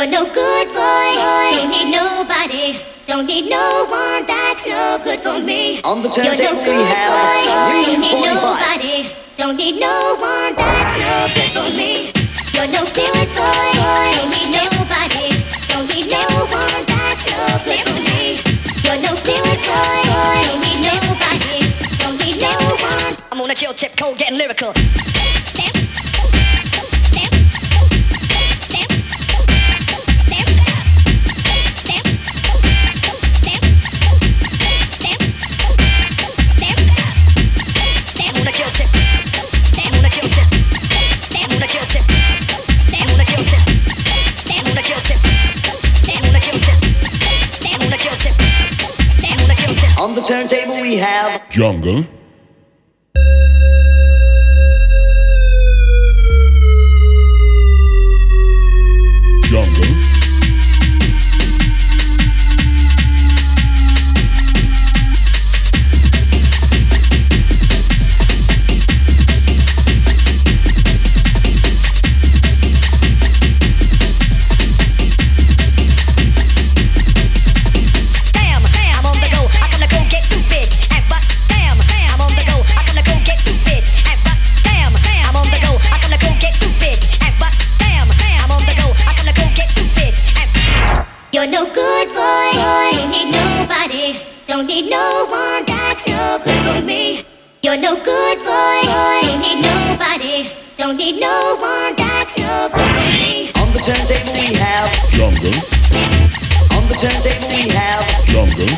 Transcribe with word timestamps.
You're 0.00 0.08
no 0.08 0.24
good 0.32 0.68
boy. 0.68 1.12
Don't 1.12 1.68
need 1.68 1.92
nobody. 1.92 2.80
Don't 3.04 3.26
need 3.26 3.50
no 3.50 3.84
one 3.84 4.24
that's 4.24 4.66
no 4.66 4.98
good 5.04 5.20
for 5.20 5.38
me. 5.44 5.82
On 5.82 6.00
the 6.00 6.08
You're 6.16 6.40
no 6.40 6.56
good 6.56 6.96
boy. 7.04 7.44
New 7.44 8.00
Don't 8.00 8.00
need 8.00 8.16
45. 8.16 8.32
nobody. 8.32 9.12
Don't 9.36 9.56
need 9.60 9.76
no 9.78 10.16
one 10.16 10.56
that's 10.56 10.96
no 10.96 11.28
good 11.36 11.52
for 11.52 11.68
me. 11.76 12.08
You're 12.56 12.72
no 12.72 12.80
good 12.96 13.28
boy. 13.36 13.76
Don't 13.76 14.32
need 14.32 14.48
nobody. 14.56 15.28
Don't 15.68 15.84
need 15.92 16.08
no 16.08 16.24
one 16.48 16.80
that's 16.88 17.20
no 17.28 17.44
good 17.68 17.84
for 17.84 18.00
me. 18.00 18.40
You're 18.80 19.04
no 19.04 19.12
good 19.20 19.60
boy. 19.68 20.00
Don't 20.48 20.64
need 20.64 20.80
nobody. 20.80 21.60
Don't 22.00 22.16
need 22.24 22.40
no 22.40 22.56
one. 22.88 23.12
I'm 23.32 23.40
on 23.42 23.50
a 23.50 23.54
chill 23.54 23.74
tip, 23.74 23.92
cold, 23.98 24.16
getting 24.16 24.38
lyrical. 24.38 24.72
Turntable 50.30 50.80
we 50.80 50.94
have 50.94 51.50
Jungle. 51.50 52.06
Need 94.80 94.90
no 94.90 95.26
one 95.28 95.64
that's 95.66 96.06
no 96.06 96.38
good 96.42 96.60
for 96.64 96.86
me. 96.86 97.24
You're 97.62 97.76
no 97.76 97.96
good 97.96 98.38
boy. 98.38 98.80
Don't 98.84 99.40
need 99.40 99.60
nobody. 99.60 100.50
Don't 100.76 100.96
need 100.96 101.20
no 101.20 101.56
one 101.60 101.94
that's 101.96 102.38
no 102.38 102.68
good 102.72 102.80
for 102.80 103.10
me. 103.12 103.50
On 103.60 103.68
the 103.74 103.80
turntable 103.84 104.32
we 104.40 104.54
have 104.56 104.88
Jungle. 105.12 105.52
On 106.76 106.82
the 106.88 106.96
turntable 106.96 107.48
we 107.52 107.68
have 107.76 108.04
Jungle. 108.32 108.72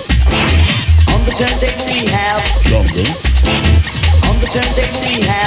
On 1.14 1.20
the 1.22 1.34
turntable 1.38 1.86
we 1.92 2.02
have 2.10 2.42
Jungle. 2.66 3.10
On 4.26 4.34
the 4.42 4.48
turntable 4.50 5.00
we 5.06 5.22
have 5.26 5.41